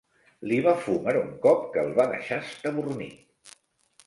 [0.51, 3.55] Li va fúmer un cop que el va deixar estabornit.